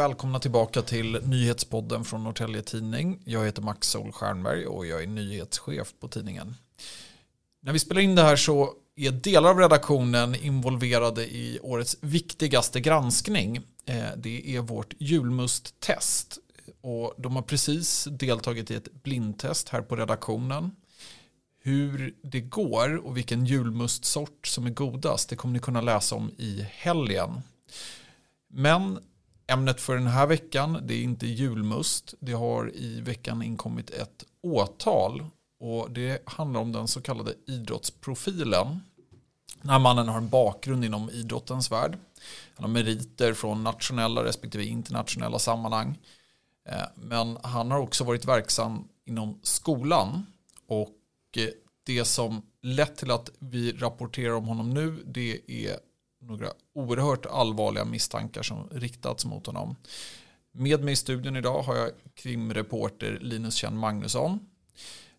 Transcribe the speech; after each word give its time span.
välkomna 0.00 0.38
tillbaka 0.38 0.82
till 0.82 1.20
nyhetspodden 1.24 2.04
från 2.04 2.24
Norrtälje 2.24 2.62
Tidning. 2.62 3.18
Jag 3.24 3.44
heter 3.44 3.62
Max 3.62 3.88
Sol 3.88 4.12
Stjernberg 4.12 4.66
och 4.66 4.86
jag 4.86 5.02
är 5.02 5.06
nyhetschef 5.06 5.94
på 6.00 6.08
tidningen. 6.08 6.54
När 7.62 7.72
vi 7.72 7.78
spelar 7.78 8.00
in 8.00 8.14
det 8.14 8.22
här 8.22 8.36
så 8.36 8.74
är 8.96 9.10
delar 9.10 9.50
av 9.50 9.58
redaktionen 9.58 10.34
involverade 10.34 11.24
i 11.24 11.58
årets 11.62 11.96
viktigaste 12.00 12.80
granskning. 12.80 13.56
Eh, 13.86 14.04
det 14.16 14.56
är 14.56 14.60
vårt 14.60 14.94
julmusttest. 14.98 16.38
Och 16.80 17.14
de 17.16 17.36
har 17.36 17.42
precis 17.42 18.08
deltagit 18.10 18.70
i 18.70 18.74
ett 18.74 19.02
blindtest 19.02 19.68
här 19.68 19.82
på 19.82 19.96
redaktionen. 19.96 20.70
Hur 21.62 22.14
det 22.22 22.40
går 22.40 23.06
och 23.06 23.16
vilken 23.16 23.46
julmustsort 23.46 24.46
som 24.46 24.66
är 24.66 24.70
godast 24.70 25.28
det 25.28 25.36
kommer 25.36 25.54
ni 25.54 25.60
kunna 25.60 25.80
läsa 25.80 26.14
om 26.14 26.30
i 26.38 26.66
helgen. 26.70 27.42
Men 28.48 28.98
ämnet 29.50 29.80
för 29.80 29.94
den 29.94 30.06
här 30.06 30.26
veckan 30.26 30.78
det 30.82 30.94
är 30.94 31.02
inte 31.02 31.26
julmust. 31.26 32.14
Det 32.20 32.32
har 32.32 32.76
i 32.76 33.00
veckan 33.00 33.42
inkommit 33.42 33.90
ett 33.90 34.24
åtal 34.42 35.24
och 35.60 35.90
det 35.90 36.22
handlar 36.28 36.60
om 36.60 36.72
den 36.72 36.88
så 36.88 37.00
kallade 37.00 37.34
idrottsprofilen. 37.46 38.80
Den 39.62 39.70
här 39.70 39.78
mannen 39.78 40.08
har 40.08 40.18
en 40.18 40.28
bakgrund 40.28 40.84
inom 40.84 41.10
idrottens 41.10 41.72
värld. 41.72 41.98
Han 42.54 42.64
har 42.64 42.68
meriter 42.68 43.34
från 43.34 43.64
nationella 43.64 44.24
respektive 44.24 44.64
internationella 44.64 45.38
sammanhang. 45.38 45.98
Eh, 46.68 46.82
men 46.94 47.38
han 47.42 47.70
har 47.70 47.78
också 47.78 48.04
varit 48.04 48.24
verksam 48.24 48.88
inom 49.06 49.38
skolan. 49.42 50.26
Och 50.66 50.96
eh, 51.36 51.48
det 51.86 52.04
som 52.04 52.42
lett 52.62 52.96
till 52.96 53.10
att 53.10 53.30
vi 53.38 53.72
rapporterar 53.72 54.34
om 54.34 54.44
honom 54.44 54.74
nu 54.74 55.02
det 55.06 55.40
är 55.46 55.76
några 56.20 56.52
oerhört 56.74 57.26
allvarliga 57.26 57.84
misstankar 57.84 58.42
som 58.42 58.68
riktats 58.70 59.24
mot 59.24 59.46
honom. 59.46 59.76
Med 60.52 60.84
mig 60.84 60.92
i 60.92 60.96
studion 60.96 61.36
idag 61.36 61.62
har 61.62 61.76
jag 61.76 61.90
krimreporter 62.14 63.18
Linus 63.20 63.54
Kjell 63.54 63.74
Magnusson. 63.74 64.40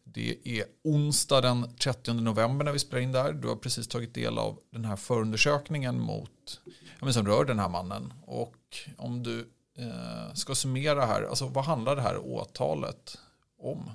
Det 0.03 0.37
är 0.43 0.65
onsdag 0.83 1.41
den 1.41 1.75
30 1.75 2.13
november 2.13 2.65
när 2.65 2.71
vi 2.71 2.79
spelar 2.79 3.03
in 3.03 3.11
där. 3.11 3.33
Du 3.33 3.47
har 3.47 3.55
precis 3.55 3.87
tagit 3.87 4.13
del 4.13 4.37
av 4.37 4.59
den 4.69 4.85
här 4.85 4.95
förundersökningen 4.95 5.99
mot, 5.99 6.61
ja, 7.01 7.13
som 7.13 7.27
rör 7.27 7.45
den 7.45 7.59
här 7.59 7.69
mannen. 7.69 8.13
Och 8.25 8.55
om 8.97 9.23
du 9.23 9.39
eh, 9.77 10.33
ska 10.33 10.55
summera 10.55 11.05
här, 11.05 11.23
alltså 11.23 11.47
vad 11.47 11.65
handlar 11.65 11.95
det 11.95 12.01
här 12.01 12.17
åtalet 12.17 13.17
om? 13.57 13.89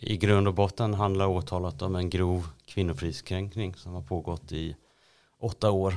I 0.00 0.16
grund 0.16 0.48
och 0.48 0.54
botten 0.54 0.94
handlar 0.94 1.26
åtalet 1.26 1.82
om 1.82 1.96
en 1.96 2.10
grov 2.10 2.48
kvinnofridskränkning 2.64 3.74
som 3.74 3.94
har 3.94 4.02
pågått 4.02 4.52
i 4.52 4.76
åtta 5.38 5.70
år. 5.70 5.94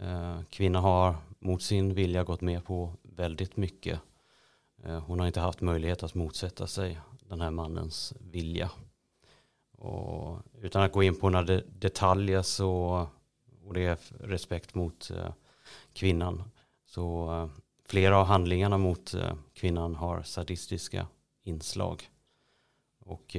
Eh, 0.00 0.40
kvinnan 0.50 0.82
har 0.82 1.16
mot 1.38 1.62
sin 1.62 1.94
vilja 1.94 2.24
gått 2.24 2.40
med 2.40 2.64
på 2.64 2.92
väldigt 3.02 3.56
mycket. 3.56 4.00
Eh, 4.84 5.00
hon 5.00 5.20
har 5.20 5.26
inte 5.26 5.40
haft 5.40 5.60
möjlighet 5.60 6.02
att 6.02 6.14
motsätta 6.14 6.66
sig 6.66 7.00
den 7.28 7.40
här 7.40 7.50
mannens 7.50 8.14
vilja. 8.20 8.70
Och 9.78 10.38
utan 10.60 10.82
att 10.82 10.92
gå 10.92 11.02
in 11.02 11.20
på 11.20 11.30
några 11.30 11.60
detaljer 11.60 12.42
så, 12.42 12.72
och 13.64 13.74
det 13.74 13.84
är 13.84 13.98
respekt 14.20 14.74
mot 14.74 15.10
eh, 15.10 15.32
kvinnan, 15.92 16.42
så 16.86 17.50
flera 17.88 18.18
av 18.18 18.26
handlingarna 18.26 18.78
mot 18.78 19.14
kvinnan 19.54 19.94
har 19.94 20.22
sadistiska 20.22 21.06
inslag. 21.42 22.10
Och 23.00 23.36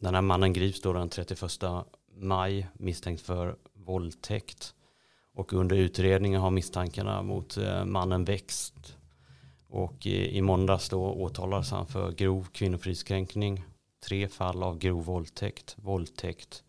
den 0.00 0.14
här 0.14 0.22
mannen 0.22 0.52
grips 0.52 0.80
då 0.80 0.92
den 0.92 1.08
31 1.08 1.42
maj 2.16 2.68
misstänkt 2.74 3.22
för 3.22 3.56
våldtäkt. 3.86 4.74
Och 5.34 5.52
under 5.52 5.76
utredningen 5.76 6.40
har 6.40 6.50
misstankarna 6.50 7.22
mot 7.22 7.56
eh, 7.56 7.84
mannen 7.84 8.24
växt. 8.24 8.96
Och 9.68 10.06
eh, 10.06 10.12
i 10.12 10.42
måndags 10.42 10.88
då 10.88 11.02
åtalades 11.02 11.70
han 11.70 11.86
för 11.86 12.12
grov 12.12 12.48
kvinnofridskränkning, 12.52 13.64
tre 14.06 14.28
fall 14.28 14.62
av 14.62 14.78
grov 14.78 15.04
våldtäkt, 15.04 15.76
våldtäkt, 15.78 16.62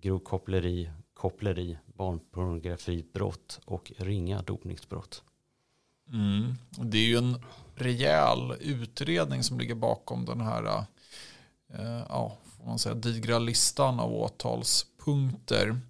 grov 0.00 0.18
koppleri, 0.18 0.90
koppleri, 1.14 1.78
barnpornografibrott 1.86 3.60
och 3.64 3.92
ringa 3.96 4.42
dopningsbrott. 4.42 5.22
Mm. 6.12 6.54
Det 6.78 6.98
är 6.98 7.06
ju 7.06 7.16
en 7.16 7.44
rejäl 7.74 8.54
utredning 8.60 9.42
som 9.42 9.58
ligger 9.58 9.74
bakom 9.74 10.24
den 10.24 10.40
här 10.40 10.84
eh, 11.74 12.02
ja, 12.08 12.38
får 12.56 12.66
man 12.66 12.78
säga, 12.78 12.94
digra 12.94 13.38
listan 13.38 14.00
av 14.00 14.12
åtalspunkter. 14.12 15.80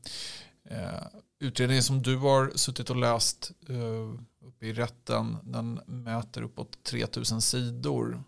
Eh, 0.71 1.07
utredningen 1.39 1.83
som 1.83 2.03
du 2.03 2.17
har 2.17 2.53
suttit 2.55 2.91
och 2.91 2.97
läst 2.97 3.51
eh, 3.69 4.47
uppe 4.47 4.67
i 4.67 4.73
rätten 4.73 5.37
den 5.43 5.81
mäter 5.87 6.43
uppåt 6.43 6.85
3000 6.85 7.41
sidor. 7.41 8.25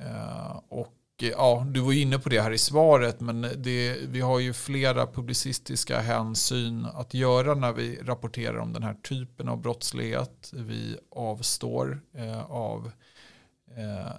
Eh, 0.00 0.60
och 0.68 0.96
ja, 1.16 1.66
du 1.70 1.80
var 1.80 1.92
ju 1.92 2.00
inne 2.00 2.18
på 2.18 2.28
det 2.28 2.40
här 2.40 2.50
i 2.50 2.58
svaret 2.58 3.20
men 3.20 3.40
det, 3.56 3.96
vi 4.08 4.20
har 4.20 4.38
ju 4.38 4.52
flera 4.52 5.06
publicistiska 5.06 6.00
hänsyn 6.00 6.84
att 6.84 7.14
göra 7.14 7.54
när 7.54 7.72
vi 7.72 7.98
rapporterar 8.02 8.58
om 8.58 8.72
den 8.72 8.82
här 8.82 8.94
typen 8.94 9.48
av 9.48 9.60
brottslighet. 9.60 10.50
Vi 10.52 10.98
avstår 11.10 12.00
av 12.48 12.90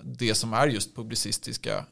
det 0.04 0.36
som 0.36 0.54
är 0.54 0.68
just 0.68 0.96
publicistiska 0.96 1.86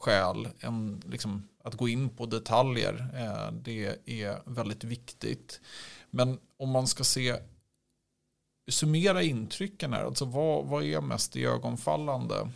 skäl. 0.00 0.48
En, 0.60 1.02
liksom, 1.06 1.48
att 1.62 1.74
gå 1.74 1.88
in 1.88 2.08
på 2.08 2.26
detaljer, 2.26 3.10
eh, 3.14 3.52
det 3.52 3.98
är 4.06 4.42
väldigt 4.44 4.84
viktigt. 4.84 5.60
Men 6.10 6.38
om 6.56 6.70
man 6.70 6.86
ska 6.86 7.04
se, 7.04 7.36
summera 8.70 9.22
intrycken 9.22 9.92
här, 9.92 10.04
alltså 10.04 10.24
vad, 10.24 10.66
vad 10.66 10.84
är 10.84 11.00
mest 11.00 11.36
ögonfallande? 11.36 12.50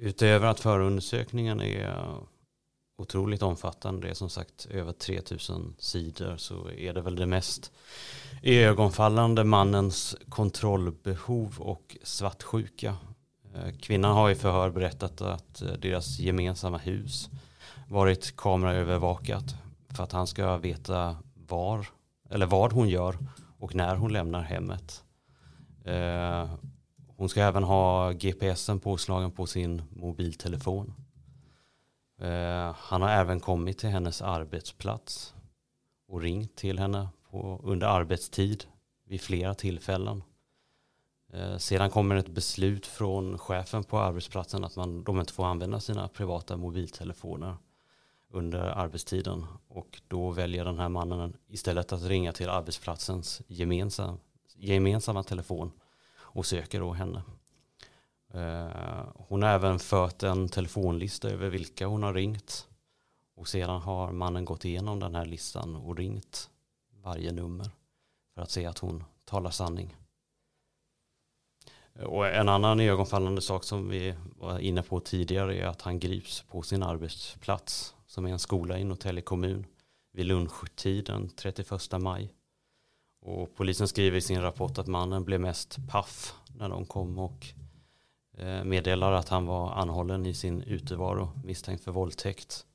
Utöver 0.00 0.46
att 0.46 0.60
förundersökningen 0.60 1.60
är 1.60 2.16
otroligt 2.98 3.42
omfattande, 3.42 4.06
det 4.06 4.10
är 4.10 4.14
som 4.14 4.30
sagt 4.30 4.66
över 4.66 4.92
3000 4.92 5.74
sidor, 5.78 6.36
så 6.36 6.70
är 6.70 6.92
det 6.92 7.00
väl 7.00 7.16
det 7.16 7.26
mest 7.26 7.72
ögonfallande 8.42 9.44
mannens 9.44 10.16
kontrollbehov 10.28 11.54
och 11.58 11.96
svartsjuka. 12.02 12.96
Eh, 13.54 13.72
kvinnan 13.80 14.14
har 14.14 14.30
i 14.30 14.34
förhör 14.34 14.70
berättat 14.70 15.20
att 15.20 15.62
eh, 15.62 15.72
deras 15.72 16.18
gemensamma 16.18 16.78
hus 16.78 17.30
varit 17.88 18.36
kameraövervakat 18.36 19.54
för 19.88 20.04
att 20.04 20.12
han 20.12 20.26
ska 20.26 20.56
veta 20.56 21.16
var 21.34 21.86
eller 22.30 22.46
vad 22.46 22.72
hon 22.72 22.88
gör 22.88 23.18
och 23.58 23.74
när 23.74 23.96
hon 23.96 24.12
lämnar 24.12 24.42
hemmet. 24.42 25.04
Eh, 25.84 26.50
hon 27.16 27.28
ska 27.28 27.42
även 27.42 27.64
ha 27.64 28.12
GPSen 28.12 28.80
påslagen 28.80 29.30
på 29.30 29.46
sin 29.46 29.82
mobiltelefon. 29.90 30.94
Han 32.76 33.02
har 33.02 33.08
även 33.08 33.40
kommit 33.40 33.78
till 33.78 33.88
hennes 33.88 34.22
arbetsplats 34.22 35.34
och 36.08 36.20
ringt 36.20 36.56
till 36.56 36.78
henne 36.78 37.08
på, 37.30 37.60
under 37.64 37.86
arbetstid 37.86 38.64
vid 39.08 39.20
flera 39.20 39.54
tillfällen. 39.54 40.22
Eh, 41.32 41.56
sedan 41.56 41.90
kommer 41.90 42.16
ett 42.16 42.28
beslut 42.28 42.86
från 42.86 43.38
chefen 43.38 43.84
på 43.84 43.98
arbetsplatsen 43.98 44.64
att 44.64 44.76
man, 44.76 45.04
de 45.04 45.20
inte 45.20 45.32
får 45.32 45.46
använda 45.46 45.80
sina 45.80 46.08
privata 46.08 46.56
mobiltelefoner 46.56 47.56
under 48.30 48.60
arbetstiden. 48.60 49.46
Och 49.68 50.00
då 50.08 50.30
väljer 50.30 50.64
den 50.64 50.78
här 50.78 50.88
mannen 50.88 51.36
istället 51.48 51.92
att 51.92 52.02
ringa 52.02 52.32
till 52.32 52.48
arbetsplatsens 52.48 53.42
gemensam, 53.46 54.18
gemensamma 54.54 55.22
telefon 55.22 55.72
och 56.14 56.46
söker 56.46 56.80
då 56.80 56.92
henne. 56.92 57.22
Eh, 58.34 59.06
hon 59.14 59.42
har 59.42 59.50
även 59.50 59.78
fört 59.78 60.22
en 60.22 60.48
telefonlista 60.48 61.30
över 61.30 61.50
vilka 61.50 61.86
hon 61.86 62.02
har 62.02 62.14
ringt. 62.14 62.68
Och 63.34 63.48
sedan 63.48 63.80
har 63.80 64.12
mannen 64.12 64.44
gått 64.44 64.64
igenom 64.64 65.00
den 65.00 65.14
här 65.14 65.24
listan 65.24 65.76
och 65.76 65.96
ringt 65.96 66.50
varje 67.02 67.32
nummer 67.32 67.70
för 68.34 68.42
att 68.42 68.50
se 68.50 68.66
att 68.66 68.78
hon 68.78 69.04
talar 69.24 69.50
sanning. 69.50 69.96
Och 72.00 72.26
en 72.26 72.48
annan 72.48 72.80
ögonfallande 72.80 73.40
sak 73.40 73.64
som 73.64 73.88
vi 73.88 74.14
var 74.38 74.58
inne 74.58 74.82
på 74.82 75.00
tidigare 75.00 75.56
är 75.56 75.66
att 75.66 75.82
han 75.82 75.98
grips 75.98 76.42
på 76.42 76.62
sin 76.62 76.82
arbetsplats 76.82 77.94
som 78.06 78.26
är 78.26 78.30
en 78.30 78.38
skola 78.38 78.78
i 78.78 78.84
Norrtälje 78.84 79.22
kommun 79.22 79.66
vid 80.12 80.26
lunchtid 80.26 81.04
den 81.04 81.28
31 81.28 82.00
maj. 82.00 82.32
Och 83.20 83.54
polisen 83.56 83.88
skriver 83.88 84.18
i 84.18 84.20
sin 84.20 84.42
rapport 84.42 84.78
att 84.78 84.86
mannen 84.86 85.24
blev 85.24 85.40
mest 85.40 85.78
paff 85.88 86.34
när 86.56 86.68
de 86.68 86.86
kom 86.86 87.18
och 87.18 87.46
eh, 88.38 88.64
meddelar 88.64 89.12
att 89.12 89.28
han 89.28 89.46
var 89.46 89.72
anhållen 89.72 90.26
i 90.26 90.34
sin 90.34 90.62
utevaro 90.62 91.30
misstänkt 91.44 91.84
för 91.84 91.92
våldtäkt. 91.92 92.66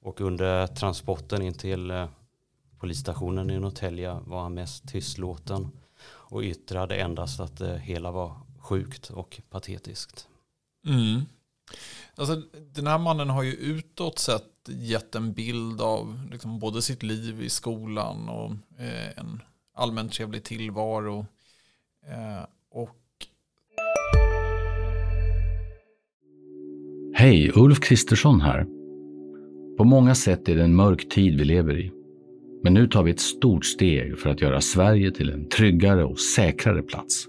Och 0.00 0.20
under 0.20 0.66
transporten 0.66 1.42
in 1.42 1.54
till 1.54 1.90
eh, 1.90 2.08
polisstationen 2.78 3.50
i 3.50 3.58
Norrtälje 3.58 4.18
var 4.26 4.42
han 4.42 4.54
mest 4.54 4.88
tystlåten 4.88 5.70
och 6.06 6.42
yttrade 6.42 6.96
endast 6.96 7.40
att 7.40 7.58
det 7.58 7.78
hela 7.78 8.10
var 8.10 8.45
sjukt 8.66 9.10
och 9.10 9.40
patetiskt. 9.50 10.28
Mm. 10.86 11.20
Alltså, 12.14 12.42
den 12.74 12.86
här 12.86 12.98
mannen 12.98 13.30
har 13.30 13.42
ju 13.42 13.52
utåt 13.52 14.18
sett 14.18 14.42
gett 14.68 15.14
en 15.14 15.32
bild 15.32 15.80
av 15.80 16.28
liksom, 16.30 16.58
både 16.58 16.82
sitt 16.82 17.02
liv 17.02 17.42
i 17.42 17.48
skolan 17.48 18.28
och 18.28 18.50
eh, 18.80 19.18
en 19.18 19.42
allmänt 19.74 20.12
trevlig 20.12 20.44
tillvaro. 20.44 21.26
Eh, 22.06 22.46
och 22.70 22.96
Hej, 27.14 27.52
Ulf 27.54 27.80
Kristersson 27.80 28.40
här. 28.40 28.66
På 29.76 29.84
många 29.84 30.14
sätt 30.14 30.48
är 30.48 30.56
det 30.56 30.64
en 30.64 30.74
mörk 30.74 31.08
tid 31.08 31.38
vi 31.38 31.44
lever 31.44 31.78
i. 31.78 31.92
Men 32.62 32.74
nu 32.74 32.88
tar 32.88 33.02
vi 33.02 33.10
ett 33.10 33.20
stort 33.20 33.64
steg 33.64 34.18
för 34.18 34.30
att 34.30 34.40
göra 34.40 34.60
Sverige 34.60 35.10
till 35.10 35.30
en 35.30 35.48
tryggare 35.48 36.04
och 36.04 36.20
säkrare 36.20 36.82
plats. 36.82 37.28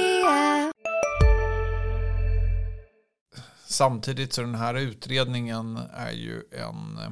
Samtidigt 3.81 4.33
så 4.33 4.41
den 4.41 4.55
här 4.55 4.75
utredningen 4.75 5.77
är 5.93 6.11
ju 6.11 6.43
en 6.51 6.97
eh, 6.97 7.11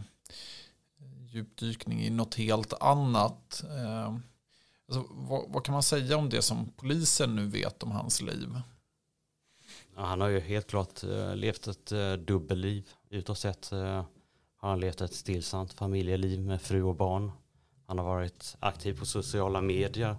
djupdykning 1.20 2.02
i 2.02 2.10
något 2.10 2.36
helt 2.36 2.74
annat. 2.82 3.64
Eh, 3.64 4.16
alltså, 4.88 5.06
vad, 5.10 5.50
vad, 5.50 5.66
kan 5.66 5.74
man 5.74 5.84
säga 5.84 6.18
om 6.18 6.30
det 6.30 6.42
som 6.42 6.72
polisen 6.78 7.36
nu 7.36 7.46
vet 7.46 7.84
om 7.84 7.92
hans 7.92 8.22
liv? 8.22 8.62
Ja, 9.96 10.02
han 10.06 10.22
har 10.22 10.28
ju 10.28 10.40
helt 10.40 10.68
klart 10.68 11.04
eh, 11.04 11.36
levt 11.36 11.68
ett 11.68 11.92
dubbelliv. 12.28 12.90
Utåt 13.10 13.38
sett 13.38 13.70
har 14.58 14.70
han 14.70 14.80
levt 14.80 15.02
ett 15.02 15.14
stillsamt 15.14 15.74
familjeliv 15.74 16.40
med 16.40 16.62
fru 16.62 16.84
och 16.84 16.96
barn. 16.96 17.32
Han 17.86 17.98
har 17.98 18.06
varit 18.06 18.58
aktiv 18.60 19.00
på 19.00 19.06
sociala 19.06 19.62
medier. 19.62 20.16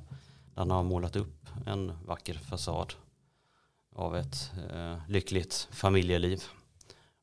Där 0.54 0.56
han 0.56 0.70
har 0.70 0.82
målat 0.82 1.16
upp 1.16 1.46
en 1.66 1.92
vacker 2.06 2.34
fasad 2.34 2.94
av 3.94 4.16
ett 4.16 4.52
eh, 4.70 4.96
lyckligt 5.08 5.68
familjeliv. 5.70 6.42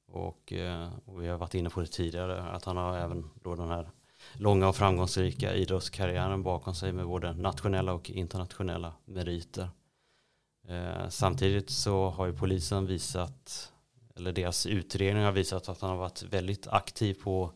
Och, 0.08 0.54
eh, 0.54 0.90
och, 1.06 1.24
vi 1.24 1.28
har 1.28 1.38
varit 1.38 1.54
inne 1.54 1.70
på 1.70 1.82
det 1.82 1.88
tidigare 1.88 2.42
att 2.42 2.66
han 2.66 2.78
har 2.78 2.98
även 2.98 3.30
då 3.44 3.56
den 3.56 3.70
här 3.70 3.90
långa 4.34 4.68
och 4.68 4.76
framgångsrika 4.76 5.54
idrottskarriären 5.54 6.44
bakom 6.44 6.76
sig 6.76 6.92
med 6.92 7.06
både 7.06 7.34
nationella 7.34 7.94
och 7.94 8.10
internationella 8.10 8.94
meriter. 9.06 9.70
Eh, 10.68 11.10
samtidigt 11.10 11.70
så 11.70 12.10
har 12.10 12.26
ju 12.26 12.34
polisen 12.34 12.86
visat, 12.86 13.74
eller 14.16 14.32
deras 14.32 14.66
utredning 14.66 15.24
har 15.24 15.32
visat 15.32 15.70
att 15.70 15.82
han 15.82 15.90
har 15.90 15.98
varit 15.98 16.24
väldigt 16.24 16.68
aktiv 16.68 17.14
på 17.24 17.52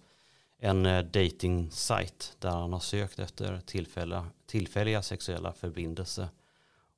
en 0.59 0.85
eh, 0.85 1.03
dating 1.03 1.71
site 1.71 2.25
där 2.39 2.49
han 2.49 2.73
har 2.73 2.79
sökt 2.79 3.19
efter 3.19 3.61
tillfälliga, 3.65 4.25
tillfälliga 4.45 5.01
sexuella 5.01 5.53
förbindelser 5.53 6.27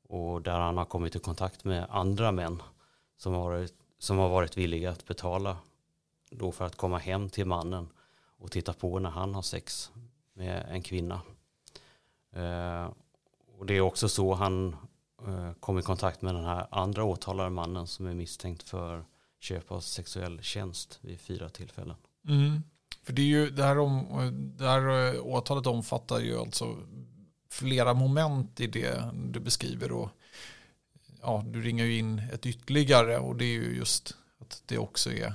och 0.07 0.41
där 0.41 0.59
han 0.59 0.77
har 0.77 0.85
kommit 0.85 1.15
i 1.15 1.19
kontakt 1.19 1.63
med 1.63 1.87
andra 1.89 2.31
män 2.31 2.61
som 3.17 3.33
har 3.33 3.41
varit, 3.41 3.73
som 3.99 4.17
har 4.17 4.29
varit 4.29 4.57
villiga 4.57 4.91
att 4.91 5.07
betala 5.07 5.57
då 6.29 6.51
för 6.51 6.65
att 6.65 6.75
komma 6.75 6.97
hem 6.97 7.29
till 7.29 7.45
mannen 7.45 7.89
och 8.37 8.51
titta 8.51 8.73
på 8.73 8.99
när 8.99 9.09
han 9.09 9.35
har 9.35 9.41
sex 9.41 9.91
med 10.33 10.65
en 10.69 10.81
kvinna. 10.81 11.21
Eh, 12.31 12.87
och 13.59 13.65
det 13.65 13.73
är 13.73 13.81
också 13.81 14.09
så 14.09 14.33
han 14.33 14.75
eh, 15.27 15.53
kom 15.59 15.79
i 15.79 15.81
kontakt 15.81 16.21
med 16.21 16.35
den 16.35 16.45
här 16.45 16.67
andra 16.71 17.03
åtalade 17.03 17.49
mannen 17.49 17.87
som 17.87 18.07
är 18.07 18.13
misstänkt 18.13 18.63
för 18.63 19.05
köp 19.39 19.71
av 19.71 19.79
sexuell 19.79 20.41
tjänst 20.41 20.99
vid 21.01 21.19
fyra 21.19 21.49
tillfällen. 21.49 21.95
Mm. 22.27 22.63
För 23.03 23.13
det, 23.13 23.21
är 23.21 23.25
ju, 23.25 23.49
det, 23.49 23.63
här 23.63 23.79
om, 23.79 24.05
det 24.57 24.67
här 24.67 25.15
eh, 25.15 25.21
åtalet 25.25 25.67
omfattar 25.67 26.19
ju 26.19 26.39
alltså 26.39 26.77
flera 27.53 27.93
moment 27.93 28.59
i 28.59 28.67
det 28.67 29.11
du 29.13 29.39
beskriver. 29.39 29.91
Och, 29.91 30.09
ja, 31.21 31.43
du 31.47 31.61
ringer 31.61 31.85
ju 31.85 31.97
in 31.97 32.19
ett 32.19 32.45
ytterligare 32.45 33.17
och 33.17 33.35
det 33.35 33.45
är 33.45 33.53
ju 33.53 33.75
just 33.75 34.17
att 34.39 34.63
det 34.65 34.77
också 34.77 35.11
är 35.11 35.25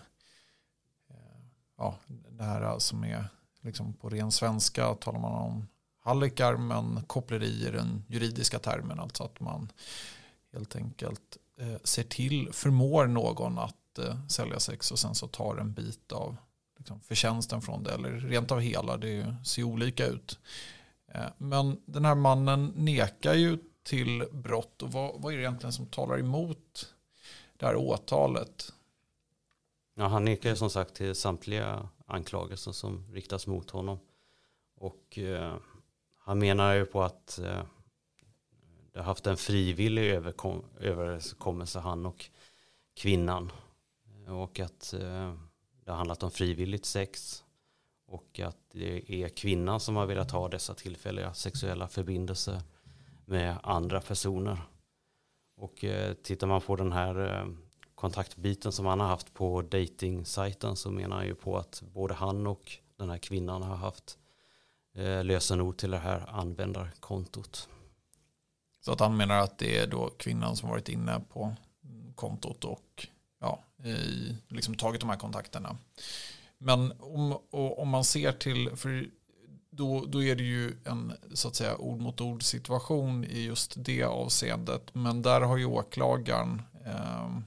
eh, 1.11 1.41
ja, 1.77 1.99
det 2.07 2.45
här 2.45 2.79
som 2.79 3.05
är 3.05 3.29
liksom 3.61 3.93
på 3.93 4.09
ren 4.09 4.33
svenska 4.33 4.95
talar 4.95 5.21
man 5.21 5.33
om 5.33 5.69
hallickar 6.01 6.57
men 6.57 7.05
koppleri 7.07 7.67
är 7.67 7.73
den 7.73 8.05
juridiska 8.09 8.59
termen. 8.59 9.01
Alltså 9.01 9.25
att 9.25 9.41
man 9.41 9.73
helt 10.53 10.77
enkelt 10.77 11.37
eh, 11.61 11.79
ser 11.85 12.03
till, 12.03 12.49
förmår 12.53 13.07
någon 13.07 13.59
att 13.59 13.99
eh, 13.99 14.27
sälja 14.29 14.61
sex 14.61 14.91
och 14.91 14.99
sen 14.99 15.15
så 15.15 15.29
tar 15.29 15.57
en 15.57 15.73
bit 15.73 16.13
av 16.13 16.37
liksom, 16.79 17.01
förtjänsten 17.01 17.63
från 17.63 17.83
det. 17.83 17.93
Eller 17.93 18.11
rent 18.11 18.51
av 18.51 18.61
hela, 18.61 18.97
det 18.97 19.37
ser 19.45 19.63
olika 19.63 20.07
ut. 20.07 20.39
Eh, 21.15 21.31
men 21.39 21.81
den 21.87 22.05
här 22.05 22.15
mannen 22.15 22.73
nekar 22.77 23.35
ju 23.35 23.59
till 23.83 24.25
brott. 24.33 24.83
Och 24.83 24.93
vad, 24.93 25.23
vad 25.23 25.33
är 25.33 25.37
det 25.37 25.43
egentligen 25.43 25.73
som 25.73 25.87
talar 25.87 26.19
emot 26.19 26.95
det 27.57 27.67
här 27.67 27.77
åtalet? 27.77 28.73
Ja, 29.95 30.07
han 30.07 30.25
nekar 30.25 30.51
ju 30.51 30.57
som 30.57 30.71
sagt 30.71 30.95
till 30.95 31.15
samtliga 31.15 31.89
anklagelser 32.07 32.73
som 32.73 33.13
riktas 33.13 33.47
mot 33.47 33.71
honom. 33.71 33.99
Och 34.77 35.19
eh, 35.19 35.57
han 36.19 36.39
menar 36.39 36.75
ju 36.75 36.85
på 36.85 37.03
att 37.03 37.39
eh, 37.39 37.63
det 38.93 38.99
har 38.99 39.05
haft 39.05 39.27
en 39.27 39.37
frivillig 39.37 40.11
överenskommelse 40.81 41.79
han 41.79 42.07
och 42.07 42.31
kvinnan. 42.95 43.53
Och 44.29 44.61
att 44.61 44.93
eh, 44.93 45.35
det 45.85 45.91
har 45.91 45.97
handlat 45.97 46.23
om 46.23 46.31
frivilligt 46.31 46.85
sex. 46.85 47.45
Och 48.09 48.41
att 48.41 48.57
det 48.73 49.13
är 49.23 49.29
kvinnan 49.29 49.81
som 49.81 49.97
har 49.97 50.07
velat 50.07 50.31
ha 50.31 50.49
dessa 50.49 50.75
tillfälliga 50.75 51.35
sexuella 51.35 51.89
förbindelser 51.89 52.63
med 53.25 53.57
andra 53.63 54.01
personer. 54.01 54.59
Och 55.57 55.85
eh, 55.85 56.15
tittar 56.15 56.47
man 56.47 56.61
på 56.61 56.77
den 56.77 56.93
här 56.93 57.41
eh, 57.41 57.49
kontaktbiten 57.95 58.73
som 58.73 58.87
han 58.87 59.01
har 59.01 59.07
haft 59.07 59.35
på 59.35 59.63
dating-sajten 59.63 60.77
så 60.77 60.91
menar 60.91 61.17
han 61.17 61.27
ju 61.27 61.35
på 61.35 61.57
att 61.59 61.83
både 61.95 62.15
han 62.15 62.47
och 62.47 62.73
den 62.97 63.11
här 63.11 63.19
kvinnan 63.19 63.63
har 63.63 63.77
haft 63.77 64.19
eh, 64.95 65.25
lösenord 65.25 65.77
till 65.77 65.91
det 65.91 65.99
här 65.99 66.25
användarkontot. 66.29 67.69
Så 68.81 68.93
att 68.93 69.01
han 69.01 69.17
menar 69.17 69.39
att 69.39 69.59
det 69.59 69.79
är 69.79 69.87
då 69.87 70.11
kvinnan 70.11 70.57
som 70.57 70.69
varit 70.69 70.89
inne 70.89 71.21
på 71.33 71.55
kontot 72.15 72.65
och 72.65 73.07
ja, 73.41 73.65
i, 73.85 74.37
liksom 74.49 74.75
tagit 74.75 75.01
de 75.01 75.11
här 75.11 75.17
kontakterna. 75.17 75.77
Men 76.59 76.93
om, 77.01 77.39
om 77.51 77.89
man 77.89 78.05
ser 78.05 78.33
till, 78.33 78.77
för 78.77 79.11
då, 79.71 80.05
då 80.07 80.23
är 80.23 80.37
det 80.37 80.43
ju 80.43 80.73
en 80.85 81.13
så 81.35 81.49
att 81.49 81.55
säga 81.55 81.77
ord 81.77 82.01
mot 82.01 82.21
ord 82.21 82.43
situation 82.43 83.25
i 83.25 83.45
just 83.45 83.73
det 83.77 84.03
avseendet. 84.03 84.95
Men 84.95 85.23
där 85.23 85.41
har 85.41 85.57
ju 85.57 85.65
åklagaren 85.65 86.63
eh, 86.87 87.39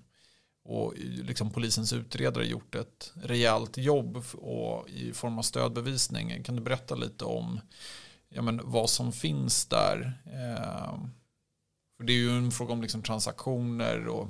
och 0.64 0.94
liksom 0.98 1.52
polisens 1.52 1.94
utredare 1.94 2.46
gjort 2.46 2.76
ett 2.76 3.14
rejält 3.24 3.78
jobb 3.78 4.24
och 4.34 4.90
i 4.90 5.14
form 5.14 5.38
av 5.38 5.42
stödbevisning. 5.42 6.44
Kan 6.44 6.56
du 6.56 6.62
berätta 6.62 6.96
lite 6.96 7.26
om 7.26 7.60
ja, 8.30 8.42
men 8.42 8.62
vad 8.64 8.90
som 8.90 9.12
finns 9.12 9.66
där? 9.66 10.22
Eh, 10.26 10.96
för 11.98 12.04
det 12.04 12.14
är 12.14 12.18
ju 12.18 12.38
en 12.38 12.52
fråga 12.52 12.74
om 12.74 12.82
liksom 12.82 13.02
transaktioner 13.02 14.08
och 14.08 14.28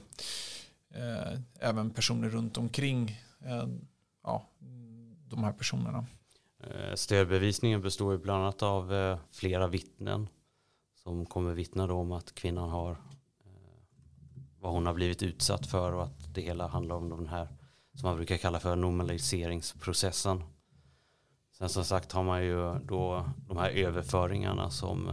eh, 0.95 1.39
även 1.59 1.89
personer 1.89 2.29
runt 2.29 2.57
omkring 2.57 3.21
eh, 3.45 3.67
ja, 4.23 4.45
de 5.29 5.43
här 5.43 5.51
personerna. 5.51 6.05
Eh, 6.63 6.95
stödbevisningen 6.95 7.81
består 7.81 8.13
ju 8.13 8.19
bland 8.19 8.43
annat 8.43 8.63
av 8.63 8.93
eh, 8.93 9.17
flera 9.31 9.67
vittnen 9.67 10.27
som 11.03 11.25
kommer 11.25 11.53
vittna 11.53 11.93
om 11.93 12.11
att 12.11 12.35
kvinnan 12.35 12.69
har 12.69 12.91
eh, 12.91 12.97
vad 14.59 14.71
hon 14.71 14.85
har 14.85 14.93
blivit 14.93 15.23
utsatt 15.23 15.67
för 15.67 15.93
och 15.93 16.03
att 16.03 16.33
det 16.33 16.41
hela 16.41 16.67
handlar 16.67 16.95
om 16.95 17.09
den 17.09 17.27
här 17.27 17.47
som 17.93 18.07
man 18.07 18.15
brukar 18.15 18.37
kalla 18.37 18.59
för 18.59 18.75
normaliseringsprocessen. 18.75 20.43
Sen 21.57 21.69
som 21.69 21.85
sagt 21.85 22.11
har 22.11 22.23
man 22.23 22.43
ju 22.43 22.79
då 22.79 23.29
de 23.47 23.57
här 23.57 23.69
överföringarna 23.69 24.69
som 24.69 25.09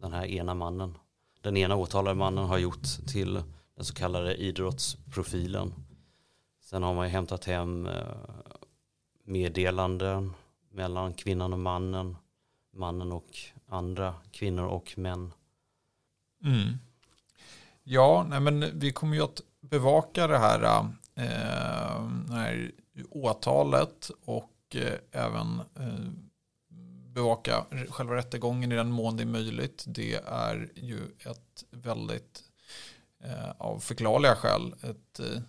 den 0.00 0.12
här 0.12 0.26
ena 0.26 0.54
mannen, 0.54 0.98
den 1.42 1.56
ena 1.56 1.76
åtalade 1.76 2.14
mannen 2.14 2.44
har 2.44 2.58
gjort 2.58 2.82
till 3.06 3.42
den 3.76 3.84
så 3.84 3.94
kallade 3.94 4.34
idrottsprofilen. 4.34 5.74
Sen 6.68 6.82
har 6.82 6.94
man 6.94 7.06
ju 7.06 7.12
hämtat 7.12 7.44
hem 7.44 7.86
eh, 7.86 8.16
meddelanden 9.24 10.32
mellan 10.70 11.14
kvinnan 11.14 11.52
och 11.52 11.58
mannen, 11.58 12.16
mannen 12.72 13.12
och 13.12 13.38
andra 13.66 14.14
kvinnor 14.30 14.64
och 14.64 14.98
män. 14.98 15.32
Mm. 16.44 16.78
Ja, 17.82 18.26
nej 18.28 18.40
men 18.40 18.78
vi 18.78 18.92
kommer 18.92 19.16
ju 19.16 19.22
att 19.22 19.40
bevaka 19.60 20.26
det 20.26 20.38
här, 20.38 20.62
eh, 21.14 22.08
det 22.26 22.34
här 22.34 22.70
åtalet 23.10 24.10
och 24.24 24.54
eh, 24.74 25.24
även 25.24 25.60
eh, 25.74 26.10
bevaka 27.14 27.64
själva 27.88 28.16
rättegången 28.16 28.72
i 28.72 28.76
den 28.76 28.90
mån 28.90 29.16
det 29.16 29.22
är 29.22 29.26
möjligt. 29.26 29.84
Det 29.86 30.14
är 30.26 30.70
ju 30.74 30.98
ett 31.18 31.64
väldigt 31.70 32.42
eh, 33.24 33.50
av 33.58 33.78
förklarliga 33.78 34.36
skäl 34.36 34.74
ett 34.82 35.20
eh, 35.20 35.42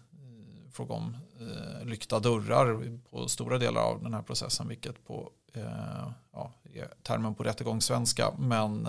fråga 0.79 0.93
om 0.93 1.17
eh, 1.39 1.85
lyckta 1.85 2.19
dörrar 2.19 2.99
på 3.09 3.27
stora 3.27 3.57
delar 3.57 3.81
av 3.81 4.03
den 4.03 4.13
här 4.13 4.21
processen, 4.21 4.67
vilket 4.67 5.07
på 5.07 5.31
eh, 5.53 6.11
ja, 6.31 6.53
termen 7.03 7.35
på 7.35 7.43
rättegångssvenska. 7.43 8.31
Men 8.37 8.83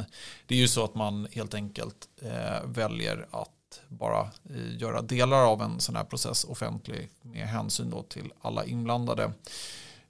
det 0.47 0.55
är 0.55 0.59
ju 0.59 0.69
så 0.69 0.85
att 0.85 0.95
man 0.95 1.29
helt 1.33 1.55
enkelt 1.55 2.09
eh, 2.23 2.65
väljer 2.65 3.27
att 3.31 3.81
bara 3.89 4.21
eh, 4.21 4.77
göra 4.77 5.03
delar 5.03 5.45
av 5.45 5.63
en 5.63 5.81
sån 5.81 5.97
här 5.97 6.05
process 6.05 6.45
offentlig 6.45 7.09
med 7.23 7.49
hänsyn 7.49 7.91
då 7.91 8.03
till 8.03 8.33
alla 8.41 8.65
inblandade. 8.65 9.33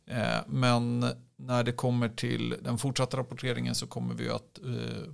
Eh, 0.06 0.38
men 0.46 1.06
när 1.36 1.64
det 1.64 1.72
kommer 1.72 2.08
till 2.08 2.56
den 2.62 2.78
fortsatta 2.78 3.16
rapporteringen 3.16 3.74
så 3.74 3.86
kommer 3.86 4.14
vi 4.14 4.30
att 4.30 4.58
eh, 4.64 5.12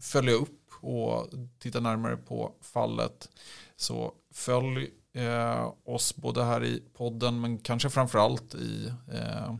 följa 0.00 0.32
upp 0.32 0.60
och 0.80 1.28
titta 1.58 1.80
närmare 1.80 2.16
på 2.16 2.52
fallet. 2.60 3.28
Så 3.76 4.12
följ 4.32 4.90
eh, 5.14 5.72
oss 5.84 6.16
både 6.16 6.44
här 6.44 6.64
i 6.64 6.82
podden 6.92 7.40
men 7.40 7.58
kanske 7.58 7.90
framförallt 7.90 8.54
i, 8.54 8.92
eh, 9.12 9.54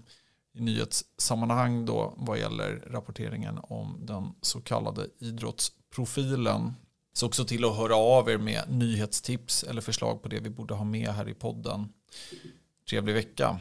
i 0.54 0.60
nyhetssammanhang 0.60 1.84
då 1.86 2.14
vad 2.16 2.38
gäller 2.38 2.84
rapporteringen 2.90 3.58
om 3.62 4.00
den 4.02 4.34
så 4.40 4.60
kallade 4.60 5.06
idrottsprofilen. 5.18 6.72
Så 7.12 7.26
också 7.26 7.44
till 7.44 7.64
att 7.64 7.76
höra 7.76 7.96
av 7.96 8.30
er 8.30 8.38
med 8.38 8.62
nyhetstips 8.68 9.64
eller 9.64 9.80
förslag 9.80 10.22
på 10.22 10.28
det 10.28 10.40
vi 10.40 10.50
borde 10.50 10.74
ha 10.74 10.84
med 10.84 11.08
här 11.08 11.28
i 11.28 11.34
podden. 11.34 11.88
Trevlig 12.88 13.14
vecka. 13.14 13.60